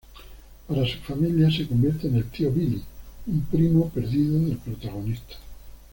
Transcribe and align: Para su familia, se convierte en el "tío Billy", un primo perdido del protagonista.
Para 0.67 0.83
su 0.87 0.97
familia, 1.01 1.51
se 1.51 1.67
convierte 1.67 2.07
en 2.07 2.15
el 2.15 2.23
"tío 2.23 2.51
Billy", 2.51 2.81
un 3.27 3.41
primo 3.41 3.87
perdido 3.89 4.39
del 4.39 4.57
protagonista. 4.57 5.35